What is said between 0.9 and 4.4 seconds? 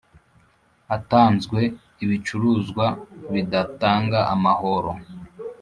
atanzwe Ibicuruzwa bidatanga